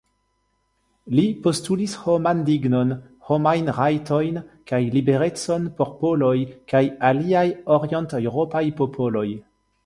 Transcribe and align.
Li 1.17 1.25
postulis 1.47 1.91
homan 2.05 2.39
dignon, 2.47 2.93
homajn 3.27 3.69
rajtojn 3.81 4.39
kaj 4.73 4.79
liberecon 4.97 5.69
por 5.79 5.93
poloj 6.01 6.33
kaj 6.75 6.83
aliaj 7.11 7.45
orienteŭropaj 7.77 8.65
popoloj. 8.83 9.29